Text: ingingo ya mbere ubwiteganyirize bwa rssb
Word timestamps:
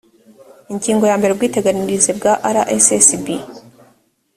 ingingo 0.71 1.03
ya 1.09 1.17
mbere 1.19 1.31
ubwiteganyirize 1.33 2.11
bwa 2.17 2.33
rssb 2.55 3.27